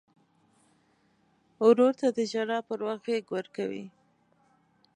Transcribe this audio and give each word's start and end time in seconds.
ورور 1.65 1.93
ته 1.99 2.07
د 2.17 2.19
ژړا 2.31 2.59
پر 2.67 2.79
وخت 2.87 3.03
غېږ 3.07 3.25
ورکوي. 3.35 3.85